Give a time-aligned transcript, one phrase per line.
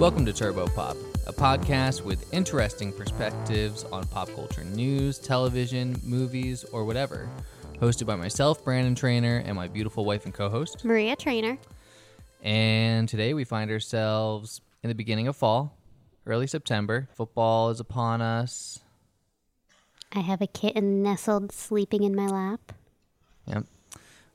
[0.00, 0.96] Welcome to Turbo Pop,
[1.26, 7.28] a podcast with interesting perspectives on pop culture news, television, movies, or whatever.
[7.82, 10.86] Hosted by myself, Brandon Trainer, and my beautiful wife and co host.
[10.86, 11.58] Maria Trainer.
[12.42, 15.76] And today we find ourselves in the beginning of fall,
[16.24, 17.06] early September.
[17.12, 18.80] Football is upon us.
[20.12, 22.72] I have a kitten nestled sleeping in my lap.
[23.44, 23.66] Yep.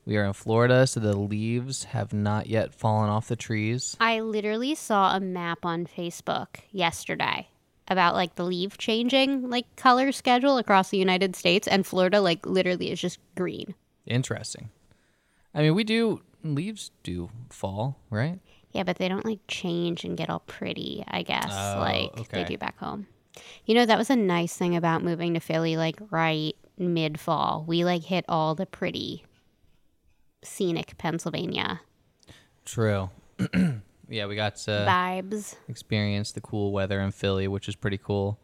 [0.06, 3.96] We are in Florida, so the leaves have not yet fallen off the trees.
[3.98, 7.48] I literally saw a map on Facebook yesterday
[7.88, 12.46] about like the leaf changing like color schedule across the United States and Florida like
[12.46, 13.74] literally is just green.
[14.06, 14.70] Interesting.
[15.52, 18.38] I mean, we do, leaves do fall, right?
[18.70, 22.42] Yeah, but they don't like change and get all pretty, I guess, Oh, like okay.
[22.42, 23.08] they do back home.
[23.64, 27.64] You know, that was a nice thing about moving to Philly like right mid fall.
[27.66, 29.24] We like hit all the pretty
[30.46, 31.80] scenic Pennsylvania
[32.64, 33.10] True.
[34.08, 35.54] yeah, we got to vibes.
[35.68, 38.38] experience the cool weather in Philly, which is pretty cool.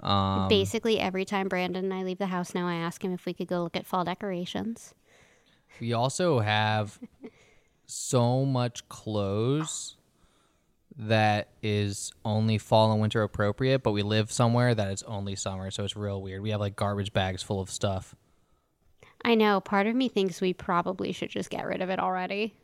[0.00, 3.26] Um, Basically, every time Brandon and I leave the house now, I ask him if
[3.26, 4.94] we could go look at fall decorations.
[5.80, 6.98] we also have
[7.86, 9.96] so much clothes
[10.98, 15.70] that is only fall and winter appropriate, but we live somewhere that it's only summer,
[15.70, 16.40] so it's real weird.
[16.40, 18.14] We have like garbage bags full of stuff.
[19.26, 19.60] I know.
[19.60, 22.54] Part of me thinks we probably should just get rid of it already.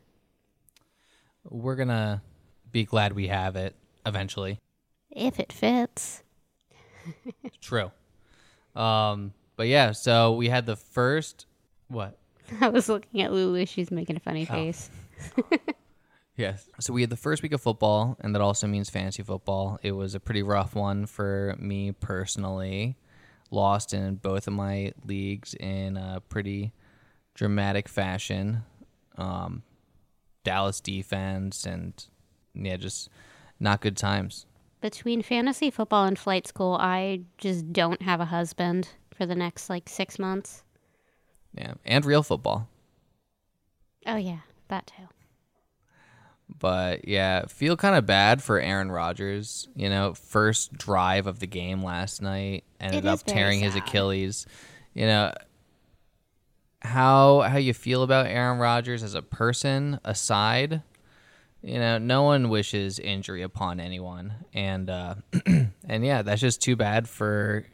[1.49, 2.21] We're gonna
[2.71, 4.59] be glad we have it eventually.
[5.11, 6.23] If it fits.
[7.61, 7.91] True.
[8.75, 11.45] Um, but yeah, so we had the first
[11.89, 12.17] what?
[12.61, 13.65] I was looking at Lulu.
[13.65, 14.53] She's making a funny Oh.
[14.53, 14.89] face.
[16.35, 16.67] Yes.
[16.79, 19.77] So we had the first week of football, and that also means fantasy football.
[19.83, 22.97] It was a pretty rough one for me personally.
[23.53, 26.73] Lost in both of my leagues in a pretty
[27.35, 28.63] dramatic fashion.
[29.15, 29.61] Um,
[30.43, 31.93] Dallas defense and
[32.55, 33.09] yeah, just
[33.59, 34.45] not good times.
[34.81, 39.69] Between fantasy football and flight school, I just don't have a husband for the next
[39.69, 40.63] like six months.
[41.55, 42.67] Yeah, and real football.
[44.05, 45.07] Oh, yeah, that too.
[46.63, 49.67] But yeah, feel kind of bad for Aaron Rodgers.
[49.75, 53.75] You know, first drive of the game last night ended up tearing his.
[53.75, 54.47] Achilles.
[54.93, 55.33] You know,
[56.81, 60.83] how how you feel about Aaron Rodgers as a person aside,
[61.61, 66.77] you know, no one wishes injury upon anyone, and uh, and yeah, that's just too
[66.77, 67.65] bad for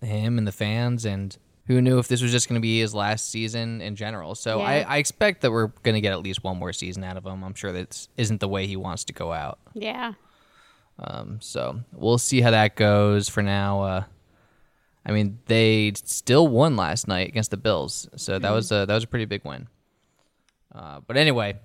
[0.00, 1.36] him and the fans and.
[1.68, 4.34] Who knew if this was just going to be his last season in general?
[4.34, 4.84] So I, Yeah.
[4.88, 7.44] I expect that we're going to get at least one more season out of him.
[7.44, 9.58] I'm sure that isn't the way he wants to go out.
[9.74, 10.14] Yeah.
[10.98, 13.28] Um, so we'll see how that goes.
[13.28, 14.04] For now, uh,
[15.06, 18.94] I mean, they still won last night against the Bills, so that was a that
[18.94, 19.68] was a pretty big win.
[20.74, 21.56] Uh, but anyway,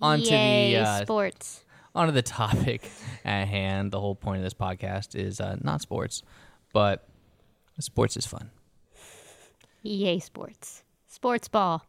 [0.00, 1.64] on to the uh, sports.
[1.94, 2.88] onto the topic
[3.24, 3.92] at hand.
[3.92, 6.22] The whole point of this podcast is uh, not sports,
[6.72, 7.06] but
[7.80, 8.50] sports is fun.
[9.88, 10.82] Yay, sports.
[11.06, 11.82] Sports ball.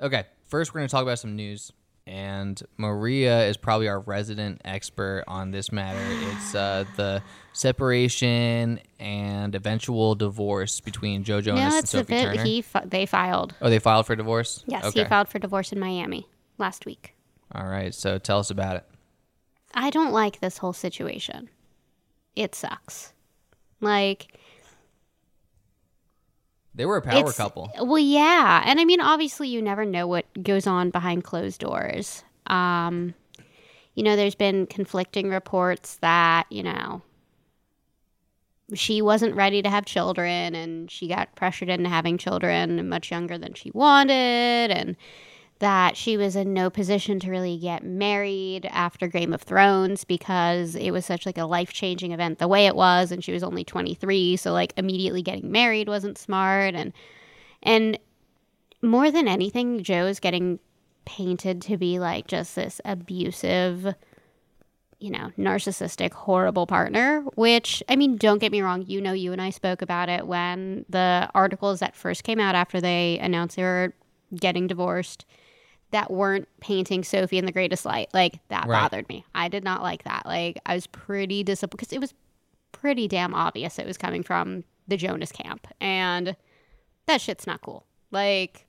[0.00, 1.70] Okay, first we're going to talk about some news,
[2.06, 6.00] and Maria is probably our resident expert on this matter.
[6.32, 7.22] It's uh, the
[7.52, 12.22] separation and eventual divorce between Joe Jonas no, and Sophie.
[12.22, 12.42] Turner.
[12.42, 13.54] He fi- they filed.
[13.60, 14.64] oh, they filed for divorce.
[14.66, 15.02] Yes, Okay.
[15.02, 16.26] he filed for divorce in Miami
[16.58, 17.14] last week.
[17.54, 18.84] All right, so tell us about it.
[19.74, 21.50] I don't like this whole situation.
[22.34, 23.12] It sucks.
[23.80, 24.38] Like
[26.74, 27.70] They were a power it's- couple.
[27.78, 32.24] Well, yeah, and I mean, obviously, you never know what goes on behind closed doors.
[32.46, 33.14] Um,
[33.94, 37.02] you know, there's been conflicting reports that you know
[38.74, 43.36] she wasn't ready to have children, and she got pressured into having children much younger
[43.36, 44.96] than she wanted, and
[45.62, 50.74] that she was in no position to really get married after Game of Thrones because
[50.74, 53.62] it was such like a life-changing event the way it was and she was only
[53.62, 56.92] 23 so like immediately getting married wasn't smart and
[57.62, 57.96] and
[58.82, 60.58] more than anything Joe is getting
[61.04, 63.94] painted to be like just this abusive
[64.98, 69.30] you know narcissistic horrible partner which I mean don't get me wrong you know you
[69.30, 73.54] and I spoke about it when the articles that first came out after they announced
[73.54, 73.92] they were
[74.34, 75.24] getting divorced
[75.92, 78.08] that weren't painting Sophie in the greatest light.
[78.12, 78.80] Like that Right.
[78.82, 79.24] bothered me.
[79.34, 80.26] I did not like that.
[80.26, 82.12] Like I was pretty disappointed because it was
[82.72, 86.34] pretty damn obvious it was coming from the Jonas camp, and
[87.06, 87.86] that shit's not cool.
[88.10, 88.66] Like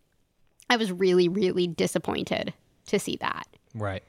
[0.69, 2.53] I was really, really disappointed
[2.87, 3.47] to see that.
[3.73, 4.03] Right.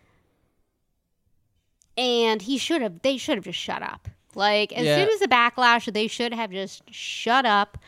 [1.96, 3.02] And he should have.
[3.02, 4.08] They should have just shut up.
[4.34, 4.96] Like as Yeah.
[4.96, 7.78] soon as the backlash, they should have just shut up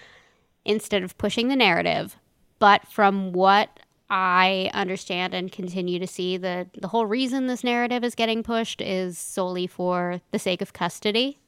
[0.64, 2.16] instead of pushing the narrative.
[2.58, 8.04] But from what I understand and continue to see that the whole reason this narrative
[8.04, 11.38] is getting pushed is solely for the sake of custody.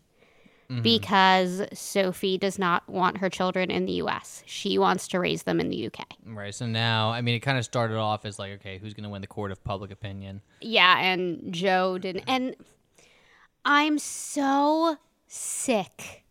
[0.71, 0.83] Mm-hmm.
[0.83, 4.43] Because Sophie does not want her children in the US.
[4.45, 6.05] She wants to raise them in the UK.
[6.27, 6.55] Right.
[6.55, 9.09] So now, I mean, it kind of started off as like, okay, who's going to
[9.09, 10.43] win the court of public opinion?
[10.61, 12.25] Yeah, and Joe didn't.
[12.27, 12.55] And
[13.65, 16.25] I'm so sick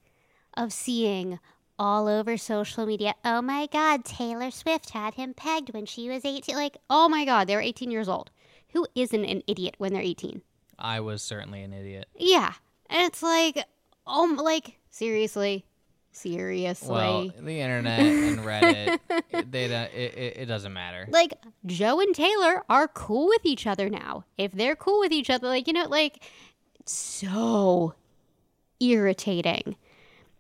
[0.55, 1.39] of seeing
[1.79, 3.15] all over social media.
[3.23, 6.55] Oh my God, Taylor Swift had him pegged when she was 18.
[6.55, 8.31] Like, oh my God, they were 18 years old.
[8.73, 10.41] Who isn't an idiot when they're 18?
[10.79, 12.07] I was certainly an idiot.
[12.15, 12.53] Yeah.
[12.89, 13.63] And it's like,
[14.05, 15.65] oh, like, seriously.
[16.11, 16.89] Seriously.
[16.89, 21.07] Well, the internet and Reddit, it, they don't, it, it, it doesn't matter.
[21.11, 21.33] like
[21.67, 24.25] Joe and Taylor are cool with each other now.
[24.35, 26.23] If they're cool with each other, like you know, like
[26.85, 27.93] so
[28.79, 29.75] irritating.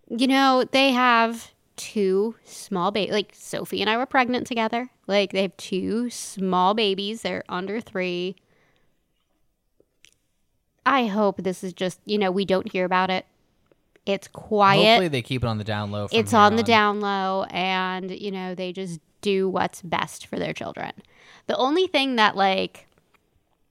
[0.09, 3.13] You know, they have two small babies.
[3.13, 4.89] Like Sophie and I were pregnant together.
[5.05, 7.21] Like they have two small babies.
[7.21, 8.35] They're under three.
[10.85, 13.25] I hope this is just you know we don't hear about it.
[14.05, 16.07] It's quiet Hopefully, they keep it on the down low.
[16.13, 20.37] It's here on the down low and you know they just do what's best for
[20.37, 20.91] their children
[21.47, 22.87] the only thing that like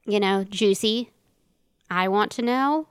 [0.05, 1.11] you know juicy
[1.89, 2.89] i want to know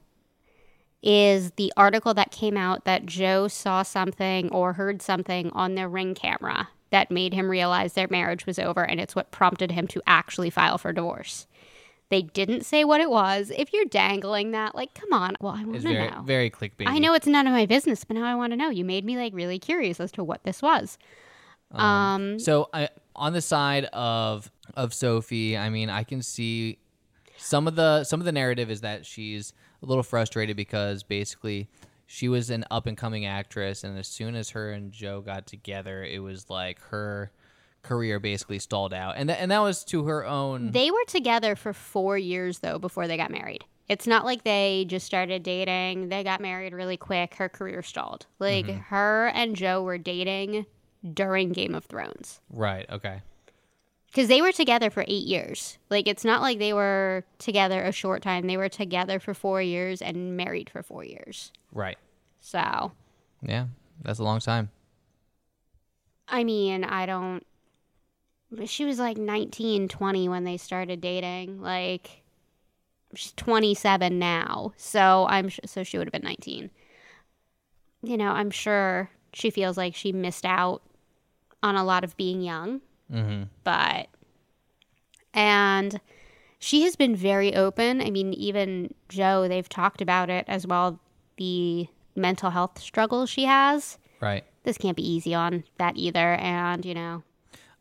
[1.03, 5.89] is the article that came out that joe saw something or heard something on their
[5.89, 9.87] ring camera that made him realize their marriage was over and it's what prompted him
[9.87, 11.47] to actually file for divorce
[12.09, 15.63] they didn't say what it was if you're dangling that like come on well i
[15.63, 16.87] want to know very clickbait.
[16.87, 18.69] I know it's none of my business, but now I want to know.
[18.69, 20.97] You made me like really curious as to what this was.
[21.71, 26.77] Um, So I, on the side of of Sophie, I mean, I can see
[27.37, 31.69] some of the some of the narrative is that she's a little frustrated because basically
[32.07, 35.47] she was an up and coming actress, and as soon as her and Joe got
[35.47, 37.31] together, it was like her
[37.81, 40.71] career basically stalled out, and that and that was to her own.
[40.71, 43.63] they were together for four years though before they got married.
[43.87, 46.09] It's not like they just started dating.
[46.09, 47.35] They got married really quick.
[47.35, 48.25] Her career stalled.
[48.39, 48.79] Like mm-hmm.
[48.79, 50.65] her and Joe were dating
[51.13, 52.89] during Game of Thrones right.
[52.89, 53.21] Okay.
[54.15, 55.77] Because they were together for eight years.
[55.89, 58.47] Like it's not like they were together a short time.
[58.47, 61.51] They were together for four years and married for four years.
[61.73, 61.97] Right.
[62.39, 62.93] So
[63.41, 63.65] Yeah.
[64.03, 64.69] That's a long time.
[66.29, 67.45] I mean, I don't.
[68.65, 71.61] She was like 19, 20 when they started dating.
[71.61, 72.23] Like,
[73.15, 74.73] she's 27 now.
[74.77, 76.69] So I'm so she would have been 19.
[78.03, 80.83] You know, I'm sure she feels like she missed out
[81.61, 82.81] on a lot of being young.
[83.11, 83.43] Mm-hmm.
[83.63, 84.07] But,
[85.33, 85.99] and
[86.59, 88.01] she has been very open.
[88.01, 90.99] I mean, even Joe, they've talked about it as well
[91.37, 94.45] the mental health struggles she has Right.
[94.63, 97.23] this can't be easy on that either and you know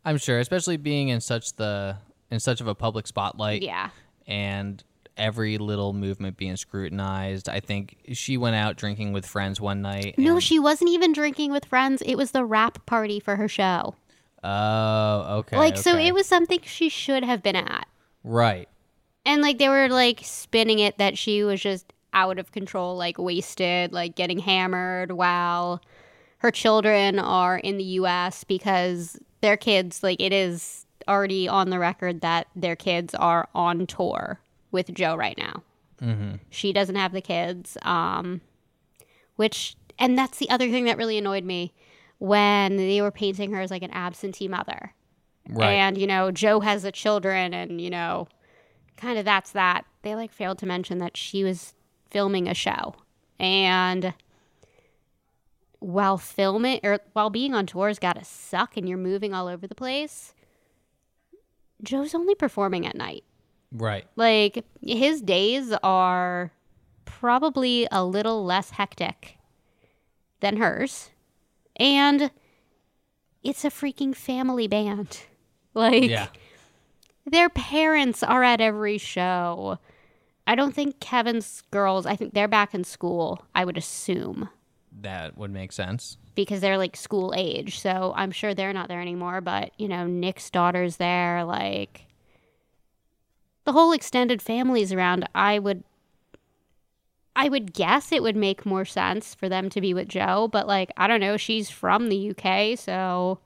[0.04, 1.96] I'm sure, especially being in such the
[2.32, 3.62] in such of a public spotlight.
[3.62, 3.90] yeah
[4.26, 4.82] and
[5.16, 7.48] every little movement being scrutinized.
[7.48, 10.16] I think she went out drinking with friends one night.
[10.18, 13.94] no she wasn't even drinking with friends it was the wrap party for her show
[14.44, 15.56] Oh, okay.
[15.56, 17.88] like so it was something she should have been at
[18.22, 18.68] right.
[19.24, 23.18] and like they were like spinning it that she was just out of control like
[23.18, 25.80] wasted like getting hammered while
[26.38, 31.78] her children are in the US because their kids like it is already on the
[31.78, 35.62] record that their kids are on tour with Joe right now.
[36.00, 36.36] Mm-hmm.
[36.50, 38.40] She doesn't have the kids, um,
[39.36, 41.72] which, and that's the other thing that really annoyed me
[42.24, 44.92] when they were painting her as like an absentee mother.
[45.48, 45.74] Right.
[45.74, 48.28] And, you know, Joe has the children, and, you know,
[48.96, 49.84] kind of that's that.
[50.02, 51.74] They like failed to mention that she was
[52.10, 52.94] filming a show.
[53.38, 54.14] And
[55.80, 59.46] while filming or while being on tour has got to suck and you're moving all
[59.48, 60.32] over the place,
[61.82, 63.24] Joe's only performing at night.
[63.70, 64.06] right.
[64.16, 66.52] Like his days are
[67.04, 69.36] probably a little less hectic
[70.40, 71.10] than hers.
[71.76, 72.30] And
[73.42, 75.20] it's a freaking family band.
[75.76, 76.28] Like Yeah.
[77.26, 79.78] their parents are at every show.
[80.46, 84.48] I don't think Kevin's girls, I think they're back in school, I would assume,
[85.00, 86.16] That would make sense.
[86.36, 87.80] because they're like school age.
[87.80, 92.02] So I'm sure they're not there anymore, but you know, Nick's daughter's there like
[93.64, 95.28] the whole extended family's around.
[95.34, 95.82] I would
[97.36, 100.66] I would guess it would make more sense for them to be with Joe, but
[100.66, 103.40] like I don't know, she's from the UK, so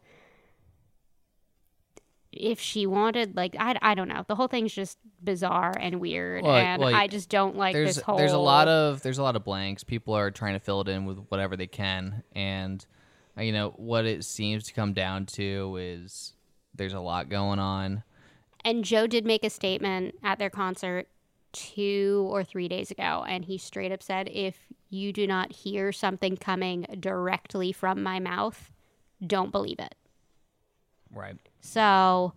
[2.33, 4.25] if she wanted like I, I don't know.
[4.26, 7.97] The whole thing's just bizarre and weird Well, and well, I just don't like there's
[7.97, 9.85] this whole there's a lot of there's a lot of blanks.
[9.85, 12.85] People are trying to fill it in with whatever they can, and
[13.37, 16.35] uh, you know what it seems to come down to is
[16.75, 18.02] There's a lot going on.
[18.64, 21.09] And Joe did make a statement at their concert
[21.52, 24.57] two or three days ago, and he straight up said, If
[24.90, 28.73] you do not hear something coming directly from my mouth,
[29.25, 29.95] don't believe it.
[31.12, 31.37] Right.
[31.61, 32.33] So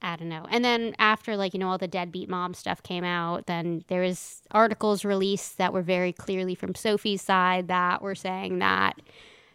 [0.00, 0.46] I don't know.
[0.50, 4.02] And then after like, you know, all the deadbeat mom stuff came out, then there
[4.02, 9.00] was articles released that were very clearly from Sophie's side that were saying that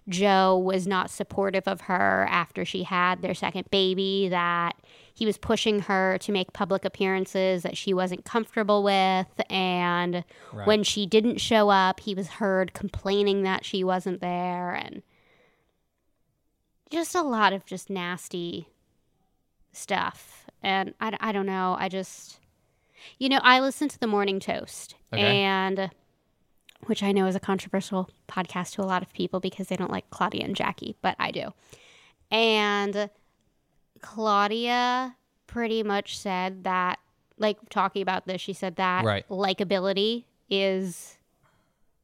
[0.10, 4.74] Joe was not supportive of her after she had their second baby, that
[5.14, 9.28] he was pushing her to make public appearances that she wasn't comfortable with.
[9.50, 10.68] And Right.
[10.68, 14.74] when she didn't show up, he was heard complaining that she wasn't there.
[14.74, 15.04] And
[16.92, 18.68] just a lot of just nasty
[19.72, 20.46] stuff.
[20.62, 21.76] And I, I don't know.
[21.80, 22.40] I just,
[23.18, 25.22] you know, I listen to the Morning Toast, Okay.
[25.24, 25.90] and
[26.88, 29.92] which I know is a controversial podcast to a lot of people because they don't
[29.92, 31.54] like Claudia and Jackie, but I do.
[32.32, 33.10] And
[34.02, 35.16] Claudia
[35.48, 37.00] pretty much said that,
[37.38, 39.28] like talking about this, she said that Right.
[39.30, 41.18] likability is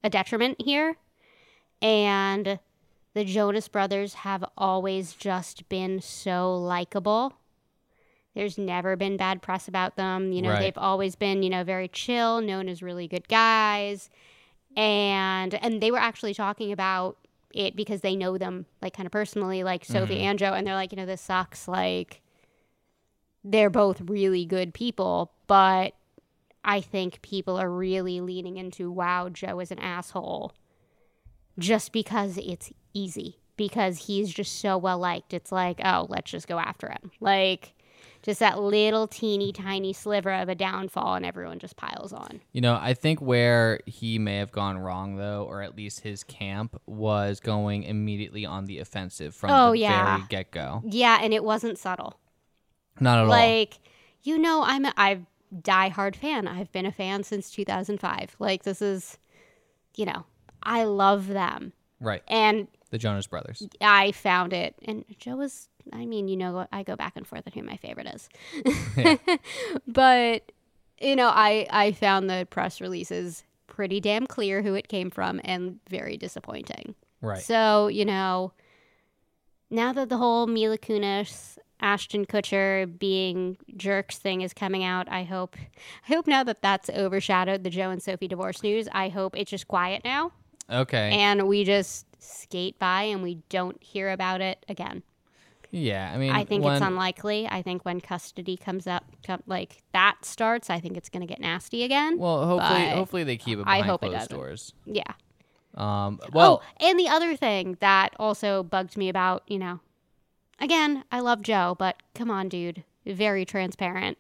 [0.04, 0.96] a detriment here.
[1.82, 2.60] And
[3.14, 7.34] the Jonas Brothers have always just been so likable.
[8.36, 10.32] There's never been bad press about them.
[10.32, 10.60] You know, Right.
[10.60, 14.10] they've always been, you know, very chill, known as really good guys.
[14.80, 17.18] And and they were actually talking about
[17.52, 20.24] it because they know them like kind of personally, like Sophie mm-hmm.
[20.24, 21.68] and Joe, and they're like, you know, this sucks.
[21.68, 22.22] Like
[23.44, 25.96] they're both really good people, but
[26.64, 30.54] I think people are really leaning into wow, Joe is an asshole
[31.58, 35.34] just because it's easy because he's just so well liked.
[35.34, 37.12] It's like, oh, let's just go after him.
[37.20, 37.74] Like
[38.22, 42.42] just that little teeny tiny sliver of a downfall and everyone just piles on.
[42.52, 46.24] You know, I think where he may have gone wrong, though, or at least his
[46.24, 50.16] camp, was going immediately on the offensive from Oh, the yeah.
[50.18, 50.82] very get go.
[50.86, 52.20] Yeah, and it wasn't subtle.
[53.00, 53.30] Not at all.
[53.30, 53.80] like
[54.24, 55.26] you know i'm a i've
[55.62, 59.18] diehard fan i've been a fan since 2005 like this is
[59.96, 60.26] you know
[60.62, 61.72] i love them
[62.02, 62.22] Right.
[62.28, 63.66] and The Jonas Brothers.
[63.80, 67.44] i found it and joe was i mean you know i go back and forth
[67.48, 68.30] on who my favorite is
[68.98, 69.16] Yeah.
[69.88, 70.52] but
[71.02, 75.40] you know i i found the press releases pretty damn clear who it came from
[75.44, 77.42] and very disappointing Right.
[77.44, 78.54] so, you know,
[79.70, 85.24] now that the whole Mila Kunis, Ashton Kutcher being jerks thing is coming out, I
[85.24, 89.36] hope I hope now that that's overshadowed the Joe and Sophie divorce news, I hope
[89.38, 90.32] it's just quiet now
[90.72, 91.10] Okay.
[91.12, 95.04] and we just skate by and we don't hear about it again.
[95.72, 96.12] Yeah.
[96.14, 97.48] I mean, I think when, it's unlikely.
[97.48, 101.28] I think when custody comes up, come, like that starts, I think it's going to
[101.28, 102.18] get nasty again.
[102.18, 104.38] Well, hopefully, hopefully they keep it I behind hope it closed doesn't.
[104.38, 104.74] doors.
[104.86, 105.04] yeah.
[105.76, 106.20] Um.
[106.34, 106.62] Well.
[106.64, 109.80] oh, and the other thing that also bugged me about, you know,
[110.60, 114.18] again, I love Joe, but come on, dude, very transparent.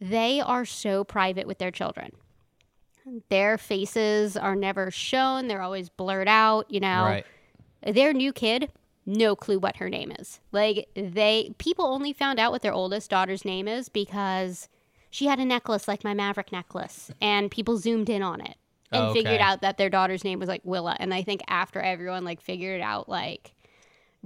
[0.00, 2.12] They are so private with their children.
[3.30, 7.02] Their faces are never shown, they're always blurred out, you know.
[7.04, 7.26] Right.
[7.82, 8.70] Their new kid,
[9.08, 10.38] no clue what her name is.
[10.52, 14.68] Like they people only found out what their oldest daughter's name is because
[15.10, 18.56] she had a necklace like my Maverick necklace and people zoomed in on it
[18.92, 20.94] and Oh, figured out that their daughter's name was like Willa.
[21.00, 23.54] And I think after everyone like figured it out like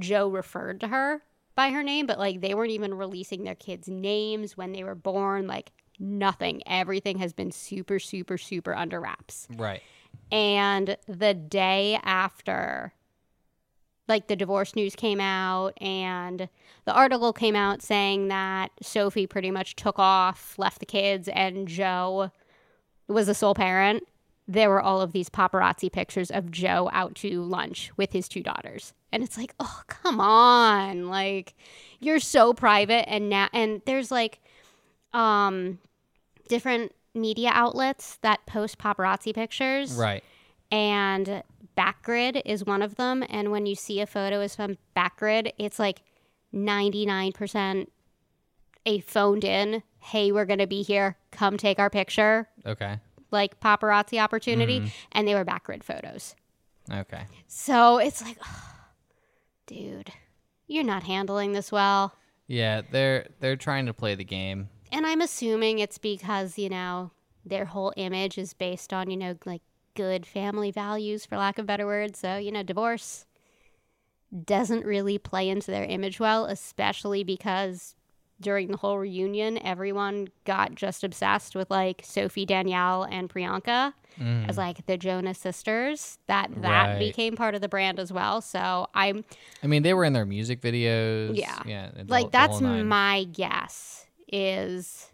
[0.00, 1.22] Joe referred to her
[1.54, 4.96] by her name but like they weren't even releasing their kids names when they were
[4.96, 5.46] born.
[5.46, 5.70] Like
[6.00, 6.60] nothing.
[6.66, 9.46] Everything has been super super super under wraps.
[9.56, 9.82] Right.
[10.32, 12.92] and the day after
[14.08, 16.48] like the divorce news came out and
[16.84, 21.68] the article came out saying that Sophie pretty much took off, left the kids and
[21.68, 22.30] Joe
[23.08, 24.02] was the sole parent.
[24.48, 28.42] There were all of these paparazzi pictures of Joe out to lunch with his two
[28.42, 28.92] daughters.
[29.12, 31.08] And it's like, "Oh, come on.
[31.08, 31.54] Like
[32.00, 34.40] you're so private and now and there's like
[35.12, 35.78] um
[36.48, 40.24] different media outlets that post paparazzi pictures Right.
[40.70, 41.42] and
[41.76, 43.24] Backgrid is one of them.
[43.28, 46.02] And when you see a photo is from Backgrid, it's like
[46.54, 47.86] 99%
[48.84, 52.98] a phoned in, hey, we're going to be here, come take our picture, Okay.
[53.30, 54.80] like paparazzi opportunity.
[54.80, 54.88] Mm-hmm.
[55.12, 56.34] And they were Backgrid photos.
[56.92, 57.22] Okay.
[57.46, 58.38] So it's like,
[59.66, 60.10] dude,
[60.66, 62.14] you're not handling this well.
[62.48, 64.68] Yeah, they're they're trying to play the game.
[64.90, 67.12] And I'm assuming it's because, you know,
[67.46, 69.62] their whole image is based on, you know, like
[69.94, 72.18] good family values, for lack of better words.
[72.18, 73.26] So, you know, divorce
[74.44, 77.94] doesn't really play into their image well, especially because
[78.40, 83.92] during the whole reunion, everyone got just obsessed with like Sophie Danielle and Priyanka
[84.48, 86.18] as like the Jonas sisters.
[86.26, 86.92] That that Mm.
[86.92, 86.98] Right.
[86.98, 88.40] became part of the brand as well.
[88.40, 89.24] So I'm
[89.62, 91.36] I mean, they were in their music videos.
[91.36, 91.62] Yeah.
[91.66, 91.90] yeah.
[91.94, 95.11] the like the that's my guess is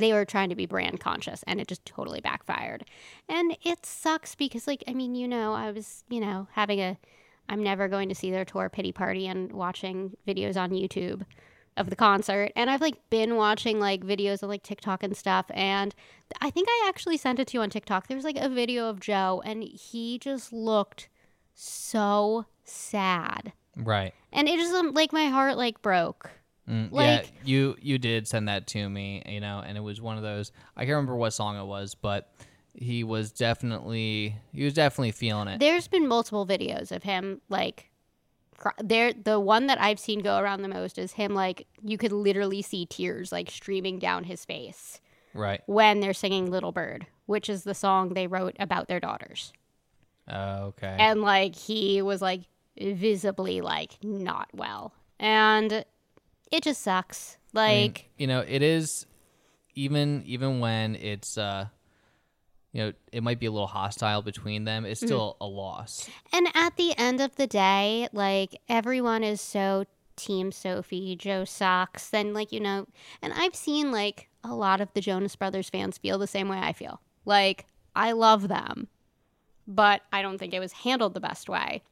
[0.00, 2.84] they were trying to be brand conscious and it just totally backfired.
[3.28, 6.98] And it sucks because like i mean you know i was you know having a
[7.48, 11.24] i'm never going to see their tour pity party and watching videos on youtube
[11.76, 12.52] of the concert.
[12.56, 15.46] And i've like been watching like videos on like tiktok and stuff.
[15.50, 15.94] And
[16.40, 18.08] i think i actually sent it to you on tiktok.
[18.08, 21.08] There was like a video of joe and he just looked
[21.54, 23.52] so sad.
[23.76, 24.12] Right.
[24.32, 26.30] and it just um, like my heart like broke
[26.70, 30.00] Mm, Like- yeah, you you did send that to me, you know, and it was
[30.00, 30.52] one of those.
[30.76, 32.32] I can't remember what song it was, but
[32.74, 35.58] he was definitely he was definitely feeling it.
[35.58, 37.90] there's been multiple videos of him like
[38.56, 41.98] cry- there the one that i've seen go around the most is him like you
[41.98, 45.00] could literally see tears like streaming down his face
[45.34, 45.62] right.
[45.66, 49.52] when they're singing little bird which is the song they wrote about their daughters
[50.28, 50.96] Oh, okay.
[51.00, 52.42] and like he was like
[52.80, 55.84] visibly like not well and
[56.50, 59.06] it just sucks I mean, like you know, it is
[59.74, 61.66] even even when it's uh
[62.72, 64.92] you know, it might be a little hostile between them, Mm-hmm.
[64.92, 66.08] it's still a loss.
[66.32, 72.10] And at the end of the day, like everyone is so team Sophie, Joe sucks.
[72.10, 72.86] Then like, you know,
[73.22, 76.58] and I've seen like a lot of the Jonas Brothers fans feel the same way
[76.58, 77.00] I feel.
[77.24, 77.66] Like
[77.96, 78.86] I love them,
[79.66, 81.82] but I don't think it was handled the best way.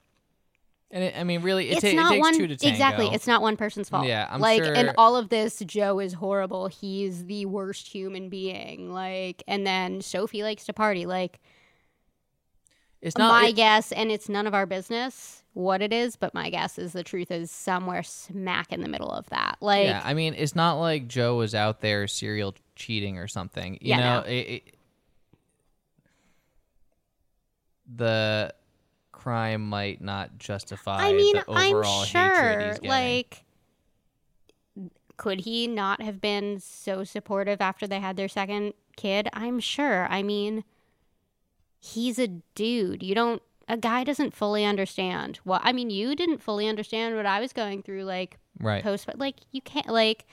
[0.90, 2.72] And it, I mean, really, it, it's ta- it not takes one two to tango.
[2.72, 3.06] exactly.
[3.12, 4.06] It's not one person's fault.
[4.06, 6.68] Yeah, I'm like, sure- all of this, Joe is horrible.
[6.68, 8.90] He's the worst human being.
[8.90, 11.04] Like, and then Sophie likes to party.
[11.04, 11.40] Like,
[13.02, 13.30] It's not.
[13.42, 16.78] my it- guess, and it's none of our business what it is, but my guess
[16.78, 19.56] is the truth is somewhere smack in the middle of that.
[19.60, 23.74] Like, yeah, I mean, it's not like Joe was out there serial cheating or something.
[23.74, 24.26] You Yeah, know, no.
[24.26, 24.74] it, it,
[27.96, 28.54] the
[29.28, 32.76] crime might not justify I mean, the overall I'm sure.
[32.82, 33.44] Like,
[35.16, 39.28] could he not have been so supportive after they had their second kid?
[39.32, 40.06] I'm sure.
[40.08, 40.64] I mean,
[41.78, 43.02] he's a dude.
[43.02, 43.42] You don't.
[43.68, 45.40] A guy doesn't fully understand.
[45.44, 48.04] Well, I mean, you didn't fully understand what I was going through.
[48.04, 48.82] Like, right.
[48.82, 50.26] post but like you can't like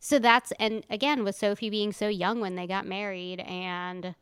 [0.00, 4.14] so that's and again with sophie being so young when they got married and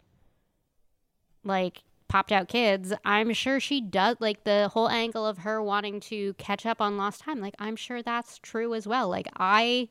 [1.45, 5.99] like popped out kids i'm sure she does like the whole angle of her wanting
[6.01, 9.89] to catch up on lost time like i'm sure that's true as well like i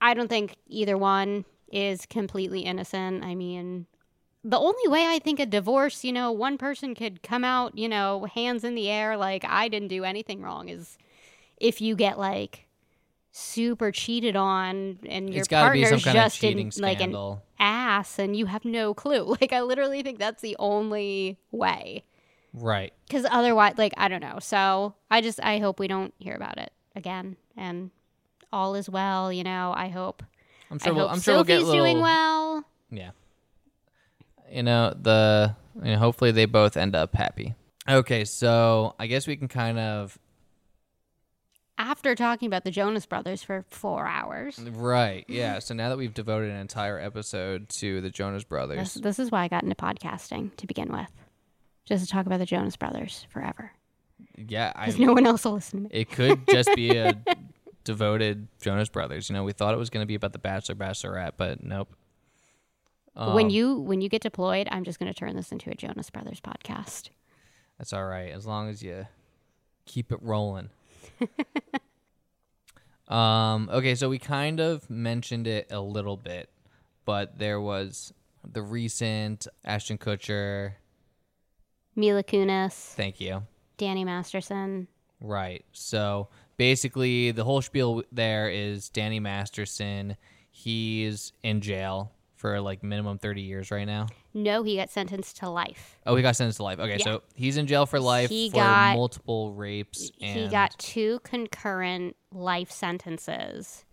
[0.00, 3.86] i don't think either one is completely innocent i mean
[4.44, 7.88] the only way I think a divorce, you know, one person could come out, you
[7.88, 10.98] know, hands in the air, like I didn't do anything wrong, is
[11.56, 12.66] if you get like
[13.32, 17.16] super cheated on and your partner's some kind of just in like an.
[17.58, 19.24] Ass and you have no clue.
[19.40, 22.04] Like I literally think that's the only way.
[22.52, 22.92] right.
[23.10, 24.38] Cuz otherwise like I don't know.
[24.40, 27.90] So I just I hope we don't hear about it again and
[28.52, 29.72] all is well, you know.
[29.76, 30.22] I hope
[30.70, 30.94] I'm I sure.
[30.94, 31.74] We'll, hope I'm sure we'll get little.
[31.74, 32.64] doing well.
[32.90, 33.10] Yeah.
[34.50, 35.56] You know the.
[35.82, 37.54] You know, hopefully they both end up happy.
[37.88, 40.16] Okay, so I guess we can kind of
[41.76, 44.58] After talking about the Jonas brothers for 4 hours.
[44.60, 45.24] right.
[45.28, 45.58] Yeah.
[45.58, 49.42] So now that we've devoted an entire episode to the Jonas Brothers, this is why
[49.42, 51.10] I got into podcasting to begin with.
[51.84, 53.72] Just to talk about the Jonas brothers forever.
[54.36, 54.72] yeah.
[54.72, 55.90] Because no one else will listen to me.
[55.92, 57.20] It could just be a
[57.84, 59.28] devoted Jonas Brothers.
[59.28, 61.92] You know, we thought it was going to be about the Bachelor Bachelorette, but nope.
[63.14, 65.74] when Um, you when you get deployed, I'm just going to turn this into a
[65.74, 67.10] Jonas Brothers podcast.
[67.78, 69.06] That's all right as long as you
[69.86, 70.70] keep it rolling.
[73.08, 73.68] um.
[73.72, 76.50] Okay, so we kind of mentioned it a little bit,
[77.04, 78.12] but there was
[78.44, 80.74] the recent Ashton Kutcher.
[81.96, 83.42] Mila Kunis, Thank you.
[83.76, 84.88] Danny Masterson.
[85.20, 85.64] Right.
[85.72, 90.16] So basically, the whole spiel there is Danny Masterson.
[90.50, 92.10] He's in jail
[92.44, 94.06] for like minimum 30 years right now.
[94.34, 95.96] No, he got sentenced to life.
[96.04, 96.78] Oh, he got sentenced to life.
[96.78, 97.04] Okay, Yeah.
[97.04, 100.10] so he's in jail for life He for got- multiple rapes.
[100.20, 103.86] And He got two concurrent life sentences,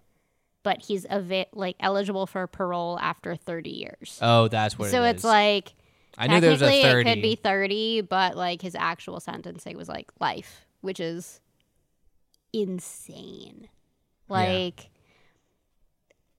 [0.63, 4.19] but he's ava- like eligible for parole after 30 years.
[4.21, 5.73] Oh, that's what so it it's like
[6.17, 7.09] I knew there was a 30.
[7.09, 11.39] it could be 30, but like his actual sentencing was like life, which is
[12.51, 13.69] insane.
[14.27, 14.89] Like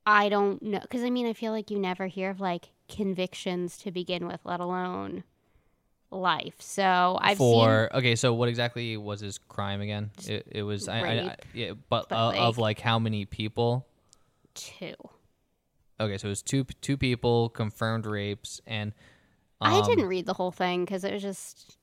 [0.07, 3.77] I don't know cuz I mean I feel like you never hear of like convictions
[3.79, 5.25] to begin with, let alone
[6.11, 6.57] life.
[6.61, 10.11] So I've for okay, so what exactly was his crime again?
[10.27, 12.99] It, it was I, I, I rape, yeah, but, but, uh, of like- like how
[12.99, 13.87] many people?
[14.55, 14.95] two.
[15.99, 18.93] Okay, so it was two two people confirmed rapes and
[19.61, 21.77] I um, didn't read the whole thing because it was just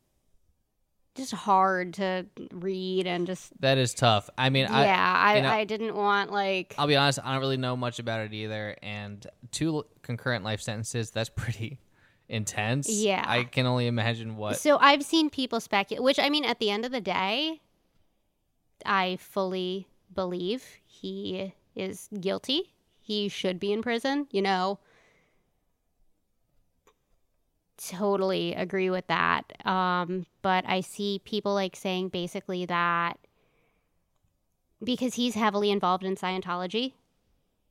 [1.19, 4.29] just hard to read and just That is tough.
[4.37, 5.13] I mean, I yeah.
[5.17, 7.99] I, you know- I didn't want like I'll be honest, I don't really know much
[7.99, 8.75] about it either.
[8.81, 11.79] And two concurrent life sentences, that's pretty
[12.27, 12.89] intense.
[12.89, 13.23] Yeah.
[13.27, 14.57] I can only imagine what.
[14.57, 17.61] So I've seen people speculate, which I mean, at the end of the day,
[18.85, 22.73] I fully believe he is guilty.
[22.99, 24.79] He should be in prison, you know.
[27.87, 29.43] Totally agree with that.
[29.65, 33.17] Um, but I see people like saying basically that
[34.83, 36.93] because he's heavily involved in Scientology,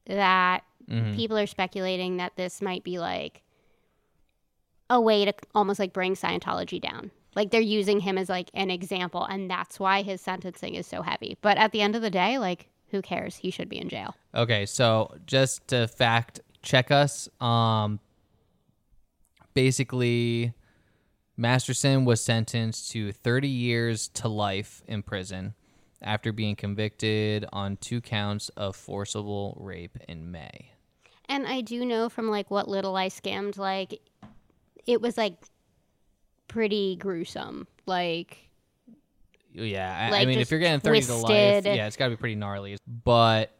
[0.06, 1.14] that Mhm.
[1.14, 3.42] people are speculating that this might be like
[4.90, 7.10] a way to almost like bring Scientology down.
[7.34, 11.02] Like they're using him as like an example, and that's why his sentencing is so
[11.02, 11.36] heavy.
[11.42, 13.36] But at the end of the day, like who cares?
[13.36, 14.14] He should be in jail.
[14.34, 18.00] Okay, so just to fact check us, um,
[19.58, 20.54] basically,
[21.36, 25.52] Masterson was sentenced to 30 years to life in prison
[26.00, 30.70] after being convicted on two counts of forcible rape in May.
[31.28, 34.00] And I do know from like what little I skimmed, like
[34.86, 35.34] it was like
[36.46, 37.66] pretty gruesome.
[37.84, 38.48] Like
[39.58, 42.10] oh, Yeah, I, I mean, if you're getting 30 to life, yeah, it's got to
[42.10, 42.76] be pretty gnarly.
[42.86, 43.50] But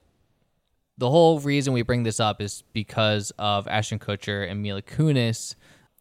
[0.97, 5.57] the whole reason we bring this up is because of Ashton Kutcher and Mila Kunis.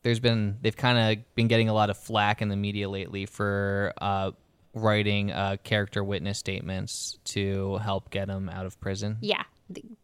[0.07, 3.25] There's been they've kind of been getting a lot of flack in the media lately
[3.25, 4.31] for uh,
[4.73, 9.17] writing uh, character witness statements to help get him out of prison.
[9.19, 9.43] yeah,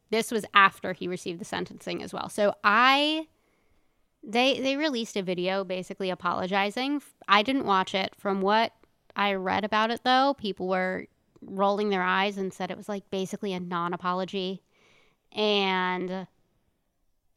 [0.10, 2.28] this was after he received the sentencing as well.
[2.28, 3.28] So I
[4.22, 7.02] they they released a video basically apologizing.
[7.30, 8.14] I didn't watch it.
[8.18, 8.74] From what
[9.16, 11.08] I read about it though, people were
[11.40, 14.64] rolling their eyes and said it was like basically a non-apology
[15.32, 16.28] and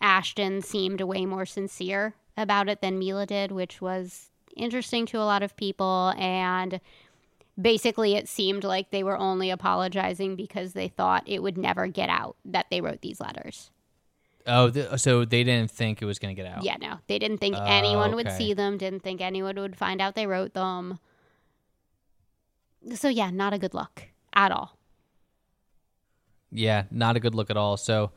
[0.01, 5.25] Ashton seemed way more sincere about it than Mila did, which was interesting to a
[5.25, 6.81] lot of people and
[7.61, 12.09] basically it seemed like they were only apologizing because they thought it would never get
[12.09, 13.71] out that they wrote these letters.
[14.47, 16.63] Oh, th- so they didn't think it was going to get out.
[16.63, 16.99] Yeah, no.
[17.09, 20.27] They didn't think Oh, anyone would see them, didn't think anyone would find out they
[20.27, 20.99] wrote them.
[22.95, 24.79] So yeah, not a good look at all.
[26.53, 27.77] Yeah, not a good look at all.
[27.77, 28.13] So,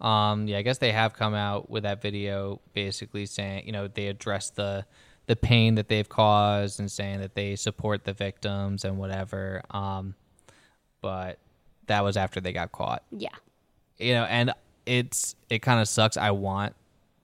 [0.00, 3.88] um, yeah, I guess they have come out with that video, basically saying, you know,
[3.88, 4.84] they address the
[5.26, 9.60] the pain that they've caused and saying that they support the victims and whatever.
[9.70, 10.14] Um,
[11.02, 11.38] but
[11.86, 13.28] that was after they got caught, Yeah.
[13.98, 14.52] you know, and
[14.86, 16.16] it's it kind of sucks.
[16.16, 16.74] I want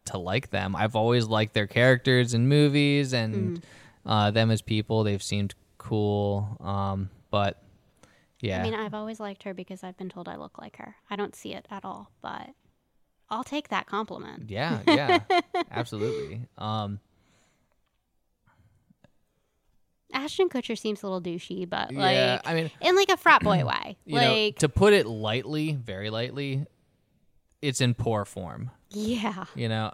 [0.07, 0.77] to like them.
[0.77, 3.59] I've always liked their characters in movies and
[4.05, 4.09] Mm-hmm.
[4.11, 5.03] uh, them as people.
[5.05, 7.63] They've seemed cool, um, but
[8.41, 10.97] yeah, I mean, I've always liked her because I've been told I look like her.
[11.09, 12.51] I don't see it at all, but
[13.31, 14.51] I'll take that compliment.
[14.51, 15.21] Yeah, yeah,
[15.71, 16.43] absolutely.
[16.59, 17.01] Um,
[20.13, 23.43] Ashton Kutcher seems a little douchey, but yeah, like I mean, in like a frat
[23.43, 23.97] boy way.
[24.05, 26.67] you know, like to put it lightly, very lightly,
[27.61, 28.71] it's in poor form.
[28.91, 29.45] yeah.
[29.57, 29.93] You know,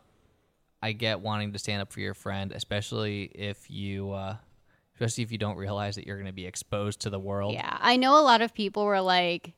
[0.82, 4.36] I get wanting to stand up for your friend, especially if you, uh,
[4.94, 7.54] especially if you don't realize that you're going to be exposed to the world.
[7.54, 9.54] Yeah, I know a lot of people were like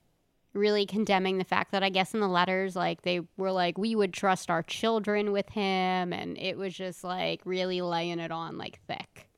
[0.55, 3.95] really condemning the fact that I guess in the letters, like they were like, we
[3.95, 8.59] would trust our children with him, and it was just like really laying it on
[8.59, 9.29] like thick.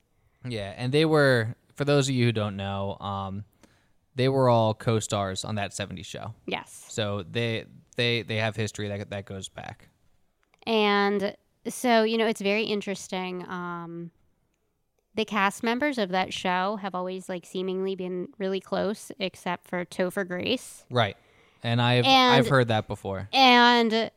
[0.46, 3.44] Yeah, and they were, for those of you who don't know, um,
[4.14, 7.64] they were all co-stars on that '70s show, Yes, so they
[7.96, 9.88] they they have history that that goes back.
[10.66, 11.34] and
[11.66, 13.44] so you know it's very interesting.
[13.48, 14.10] Um,
[15.14, 19.84] the cast members of that show have always like seemingly been really close, except for
[19.84, 20.84] Topher Grace.
[20.90, 21.16] Right,
[21.62, 23.28] and I've And- I've heard that before.
[23.32, 24.10] And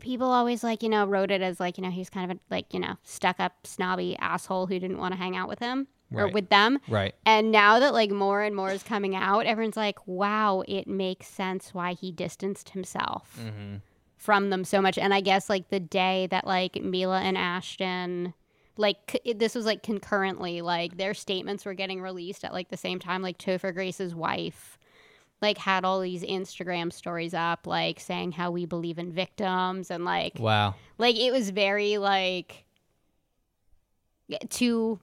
[0.00, 2.40] people always like, you know, wrote it as like, you know, he's kind of a
[2.50, 5.86] like, you know, stuck up, snobby asshole who didn't want to hang out with him
[6.14, 6.78] or with them.
[6.88, 7.14] Right.
[7.24, 11.26] And now that like more and more is coming out, everyone's like, wow, it makes
[11.26, 13.76] sense why he distanced himself Mm-hmm.
[14.22, 14.96] From them so much.
[14.98, 18.34] And I guess like the day that like Mila and Ashton,
[18.76, 22.76] like c- this was like concurrently, like their statements were getting released at like the
[22.76, 23.20] same time.
[23.20, 24.78] Like Topher Grace's wife,
[25.40, 30.04] like had all these Instagram stories up, like saying how we believe in victims and
[30.04, 30.76] like Wow.
[30.98, 32.64] like it was very like
[34.50, 35.00] two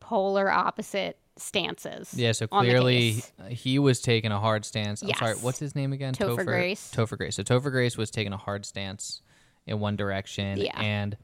[0.00, 2.12] polar opposite stances.
[2.14, 5.02] Yeah, so clearly he was taking a hard stance.
[5.02, 5.42] I'm sorry, Yes.
[5.42, 6.14] what's his name again?
[6.14, 6.92] Topher Grace.
[6.94, 7.36] Topher Grace.
[7.36, 9.22] So Topher Grace was taking a hard stance
[9.66, 10.80] in one direction, Yeah.
[10.80, 11.16] and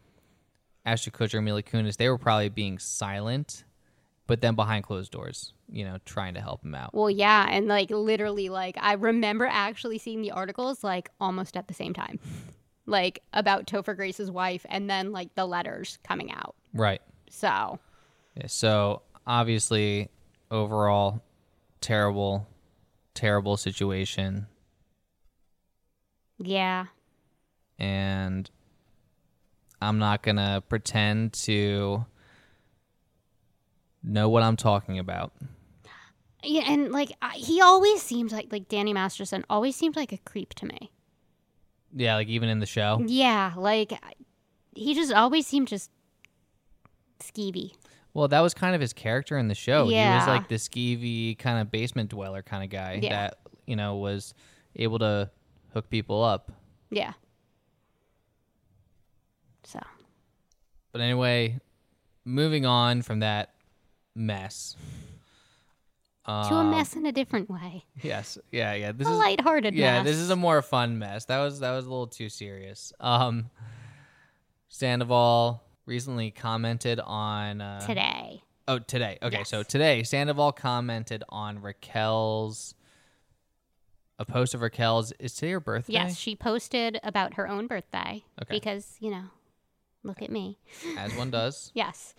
[0.87, 3.64] Ashton Kutcher and Mila Kunis, they were probably being silent,
[4.27, 6.94] but then behind closed doors, you know, trying to help him out.
[6.94, 11.68] Well, yeah, and like literally, like I remember actually seeing the articles like almost at
[11.68, 12.18] the same time,
[12.87, 16.55] like about Topher Grace's wife, and then like the letters coming out.
[16.74, 17.00] Right.
[17.31, 17.79] So
[18.37, 20.08] Yeah, so obviously,
[20.50, 21.22] overall,
[21.80, 22.46] terrible,
[23.14, 24.46] terrible situation,
[26.38, 26.87] yeah,
[27.78, 28.50] and
[29.80, 32.04] I'm not gonna pretend to
[34.02, 35.32] know what I'm talking about.
[36.42, 40.18] yeah, and like I, he always seems like like Danny Masterson always seemed like a
[40.18, 40.90] creep to me.
[41.96, 43.02] Yeah, like even in the show.
[43.06, 43.92] Yeah, like
[44.74, 45.90] he just always seemed just
[47.20, 47.72] skeevy.
[48.14, 49.88] Well, that was kind of his character in the show.
[49.88, 50.12] Yeah.
[50.12, 53.11] He was like the skeevy kind of basement dweller kind of guy Yeah.
[53.11, 54.35] that you know was
[54.77, 55.31] able to
[55.72, 56.50] hook people up.
[56.90, 57.12] Yeah.
[59.64, 59.81] So
[60.92, 61.59] But anyway,
[62.24, 63.55] moving on from that
[64.14, 64.77] mess.
[66.27, 68.38] to a Um, mess in a different way, Yes.
[68.53, 68.74] Yeah.
[68.74, 68.92] Yeah.
[68.92, 69.98] This is a is lighthearted yeah.
[69.98, 70.05] mess.
[70.07, 71.24] This is a more fun mess.
[71.24, 72.92] That was that was a little too serious.
[73.00, 73.50] Um,
[74.68, 78.42] Sandoval recently commented on uh, today.
[78.66, 79.18] Oh, today.
[79.23, 82.75] Okay, so today Sandoval commented on Raquel's
[84.18, 85.12] a post of Raquel's.
[85.18, 85.92] Is today her birthday?
[85.94, 88.55] Yes, she posted about her own birthday Okay.
[88.57, 89.25] because you know,
[90.03, 90.59] look at me.
[90.97, 91.70] As one does.
[91.75, 92.14] Yes.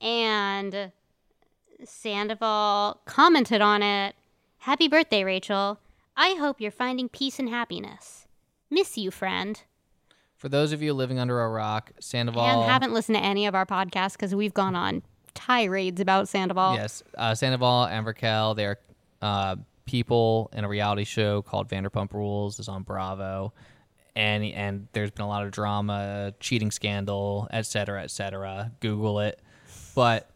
[0.00, 0.92] And
[1.84, 4.14] Sandoval commented on it.
[4.58, 5.78] Happy birthday, Rachel.
[6.16, 8.26] I hope you're finding peace and happiness.
[8.70, 9.60] Miss you, friend.
[10.42, 12.42] For those of you living under a rock, Sandoval.
[12.44, 16.74] And haven't listened to any of our podcasts because we've gone on tirades about Sandoval.
[16.74, 18.56] Yes, uh, Sandoval and Raquel.
[18.56, 18.80] They're
[19.22, 22.58] uh, people in a reality show called Vanderpump Rules.
[22.58, 23.52] is on Bravo,
[24.16, 28.72] and and there's been a lot of drama, cheating scandal, et cetera, et cetera.
[28.80, 29.40] Google it.
[29.94, 30.28] But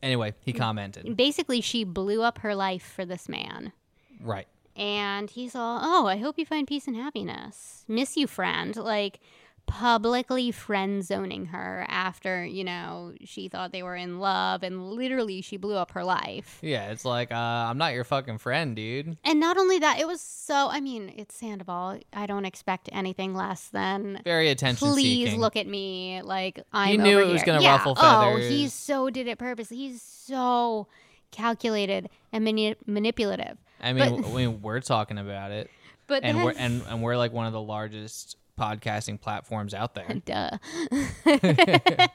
[0.00, 1.16] anyway, he commented.
[1.16, 3.72] Basically, she blew up her life for this man.
[4.20, 4.46] Right.
[4.76, 7.84] And he's all, oh, I hope you find peace and happiness.
[7.86, 8.74] Miss you, friend.
[8.76, 9.20] Like,
[9.66, 15.40] publicly friend zoning her after, you know, she thought they were in love and literally
[15.40, 16.58] she blew up her life.
[16.60, 19.16] Yeah, it's like uh, I'm not your fucking friend, dude.
[19.24, 21.98] And not only that, it was so, I mean, it's Sandoval.
[22.12, 24.20] I don't expect anything less than.
[24.24, 27.00] Very attention Please look at me like I'm.
[27.02, 27.72] knew over it was here." gonna Yeah.
[27.72, 29.78] ruffle Oh, he so did it purposely.
[29.78, 30.88] He's so
[31.30, 33.58] calculated and mani- manipulative.
[33.84, 35.70] I mean, But- I mean, we're talking about it,
[36.06, 40.20] But and we're and, and we're like one of the largest podcasting platforms out there.
[40.24, 40.58] Duh.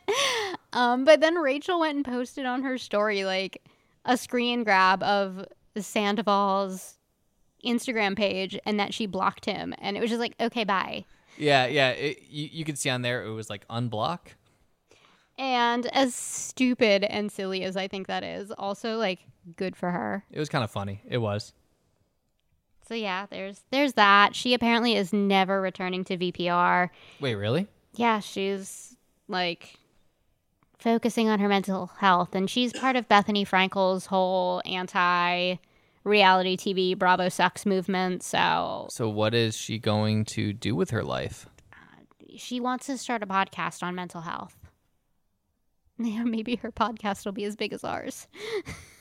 [0.73, 3.61] um, but then Rachel went and posted on her story like
[4.05, 5.45] a screen grab of
[5.77, 6.97] Sandoval's
[7.65, 9.73] Instagram page and that she blocked him.
[9.79, 11.05] And it was just like, okay, bye.
[11.37, 11.89] yeah, yeah.
[11.91, 14.19] It, you you could see on there it was like unblock.
[15.37, 19.19] And as stupid and silly as I think that is, also like
[19.55, 20.25] good for her.
[20.31, 21.01] It was kind of funny.
[21.07, 21.53] It was.
[22.89, 24.35] So yeah, there's there's that.
[24.35, 26.89] She apparently is never returning to VPR.
[27.19, 27.67] Wait, really?
[27.93, 28.97] yeah, she's
[29.27, 29.75] like
[30.79, 35.57] focusing on her mental health, and she's part of Bethenny Frankel's whole anti
[36.03, 38.23] reality TV Bravo sucks movement.
[38.23, 41.47] So So what is she going to do with her life?
[41.71, 42.01] Uh,
[42.37, 44.57] she wants to start a podcast on mental health.
[45.99, 48.25] Yeah, maybe her podcast will be as big as ours.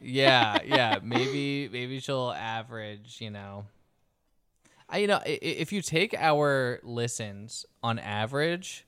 [0.00, 0.98] yeah, yeah.
[1.02, 3.18] Maybe maybe she'll average.
[3.20, 3.66] You know.
[4.88, 8.86] I, you know, if you take our listens on average,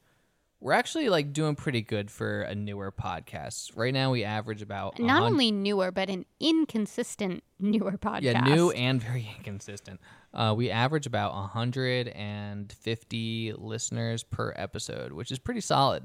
[0.60, 3.72] we're actually like doing pretty good for a newer podcast.
[3.76, 8.22] Right now, we average about Not 100 only newer, but an inconsistent newer podcast.
[8.22, 9.98] yeah, new and very inconsistent.
[10.34, 16.04] Uh, we average about 150 listeners per episode, which is pretty solid.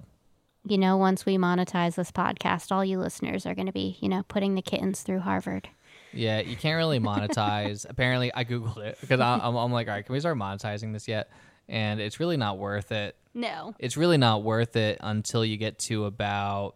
[0.65, 4.10] You know, once we monetize this podcast, all you listeners are going to be, you
[4.10, 5.69] know, putting the kittens through Harvard.
[6.13, 7.86] Yeah, you can't really monetize.
[7.89, 11.08] Apparently, I googled it because I'm, I'm like, all right, can we start monetizing this
[11.08, 11.30] yet?
[11.67, 13.15] And it's really not worth it.
[13.34, 13.74] No.
[13.80, 16.76] It's really not worth it until you get to about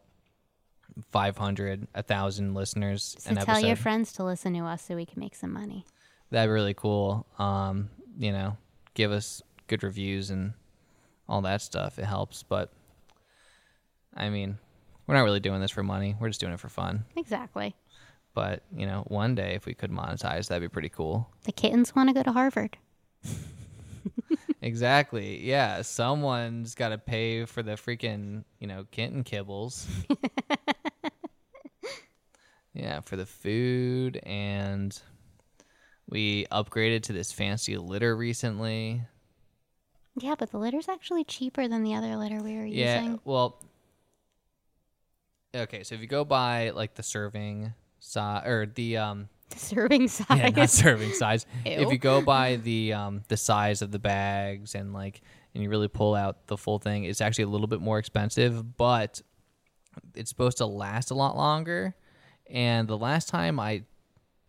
[1.11, 3.67] 500, 1,000 listeners So tell episode.
[3.67, 5.85] your friends to listen to us so we can make some money.
[6.31, 7.25] That'd be really cool.
[7.37, 8.57] Um, you know,
[8.93, 10.53] give us good reviews and
[11.27, 11.99] all that stuff.
[11.99, 12.71] It helps, but
[14.15, 14.57] I mean,
[15.07, 16.15] we're not really doing this for money.
[16.19, 17.05] We're just doing it for fun.
[17.15, 17.75] Exactly.
[18.33, 21.29] But you know, one day if we could monetize, that'd be pretty cool.
[21.43, 22.77] The kittens want to go to Harvard.
[24.61, 25.45] Exactly.
[25.45, 29.85] Yeah, someone's got to pay for the freaking, you know, kitten kibbles.
[32.73, 34.99] yeah, for the food and
[36.09, 39.01] we upgraded to this fancy litter recently.
[40.17, 43.01] Yeah, but the litter's actually cheaper than the other litter we were Yeah.
[43.01, 43.19] using.
[43.23, 43.59] Well.
[45.55, 50.07] Okay, so if you go by like the serving size or the um The serving
[50.09, 50.25] size.
[50.37, 54.75] yeah not serving size if you go by the um the size of the bags
[54.75, 55.21] and like
[55.53, 58.77] and you really pull out the full thing it's actually a little bit more expensive
[58.77, 59.21] but
[60.13, 61.95] it's supposed to last a lot longer
[62.49, 63.81] and the last time i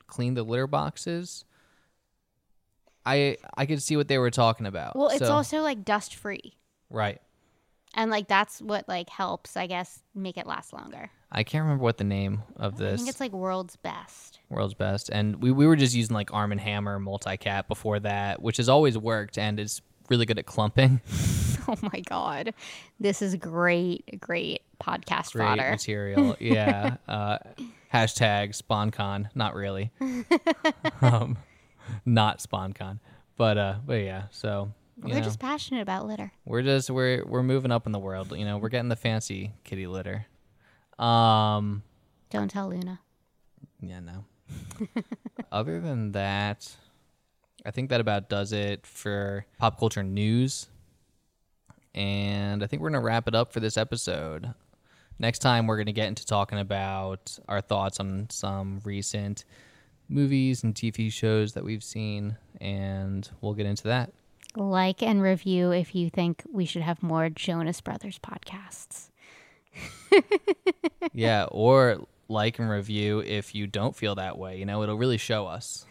[0.06, 1.44] cleaned the litter boxes
[3.06, 6.14] i i could see what they were talking about well, it's So- also like dust
[6.14, 6.56] free.
[6.90, 7.20] right
[7.94, 11.10] And like that's what like helps, I guess, make it last longer.
[11.32, 14.38] i can't remember what the name of I this think it's like world's best.
[14.48, 18.40] world's best and we, we were just using like arm and hammer multi-cat before that
[18.40, 21.00] which has always worked and is really good at clumping
[21.68, 22.54] Oh my god.
[23.00, 25.70] This is great, great podcast great fodder.
[25.72, 26.36] material.
[26.40, 26.98] Yeah.
[27.08, 27.38] uh,
[27.92, 29.30] hashtag SpawnCon.
[29.34, 29.90] Not really.
[31.02, 31.36] um,
[32.04, 33.00] not SpawnCon.
[33.36, 34.24] But uh, but yeah.
[34.30, 36.32] So We're know, just passionate about litter.
[36.44, 38.36] we're just we're we're moving up in the world.
[38.36, 40.26] You know, we're getting the fancy kitty litter.
[40.98, 41.82] Um.
[42.30, 43.00] Don't tell Luna.
[43.80, 44.00] Yeah.
[44.00, 44.24] No.
[45.52, 46.74] Other than that,
[47.64, 50.68] I think that about does it for pop culture news.
[51.94, 54.52] And I think we're going to wrap it up for this episode.
[55.18, 59.44] Next time, we're going to get into talking about our thoughts on some recent
[60.08, 64.12] movies and TV shows that we've seen, and we'll get into that.
[64.56, 69.10] Like and review if you think we should have more Jonas Brothers podcasts.
[71.12, 74.58] yeah, or like and review if you don't feel that way.
[74.58, 75.84] You know, it'll really show us.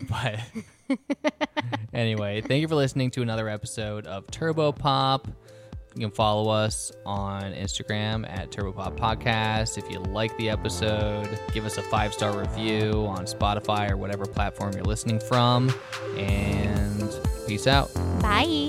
[0.08, 0.40] but
[1.92, 5.28] anyway, thank you for listening to another episode of Turbo Pop.
[5.94, 9.78] You can follow us on Instagram at Turbo Pop Podcast.
[9.78, 14.26] If you like the episode, give us a five star review on Spotify or whatever
[14.26, 15.74] platform you're listening from.
[16.16, 17.10] And
[17.46, 17.92] peace out.
[18.20, 18.68] Bye.